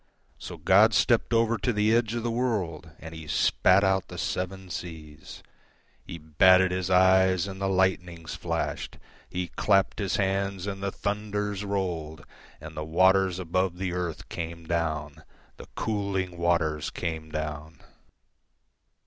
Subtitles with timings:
[0.39, 4.71] So God stepped over to the edge of the worldAnd He spat out the seven
[4.71, 5.43] seas;
[6.03, 8.97] He batted His eyes, and the lightnings flashed;
[9.29, 12.25] He clapped His hands, and the thunders rolled;
[12.59, 15.21] And the waters above the earth came down,
[15.57, 17.77] The cooling waters came down.